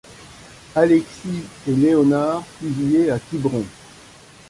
[0.75, 3.65] Alexis et Léonard fusillés à Quiberon.